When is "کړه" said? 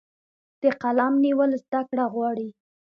1.89-2.05